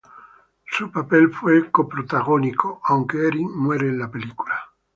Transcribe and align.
Su 0.65 0.89
papel 0.91 1.31
fue 1.31 1.69
Co-Protagónico, 1.69 2.81
aunque 2.85 3.27
Erin 3.27 3.51
muere 3.55 3.89
en 3.89 3.99
la 3.99 4.09
película. 4.09 4.55